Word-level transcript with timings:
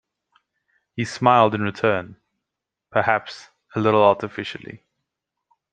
He 0.95 1.05
smiled 1.05 1.53
in 1.53 1.61
return— 1.61 2.17
perhaps 2.91 3.49
a 3.75 3.79
little 3.79 4.03
artificially. 4.03 4.83